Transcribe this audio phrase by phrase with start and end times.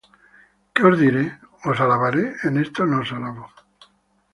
[0.73, 1.23] ¿Qué os diré?
[1.69, 2.23] ¿os alabaré?
[2.47, 3.45] En esto no os alabo.